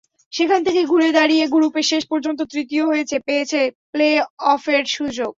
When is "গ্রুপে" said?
1.47-1.81